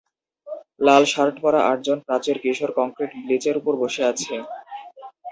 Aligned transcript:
লাল 0.85 1.03
shirt 1.11 1.35
পরা 1.43 1.59
আটজন 1.71 1.99
প্রাচ্যের 2.07 2.37
কিশোর 2.43 2.71
কংক্রিট 2.79 3.11
ব্লিচের 3.19 3.55
উপর 3.61 3.73
বসে 3.83 4.01
আছে। 4.11 4.33